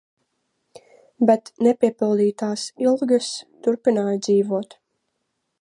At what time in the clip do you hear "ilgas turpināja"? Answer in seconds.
2.87-4.19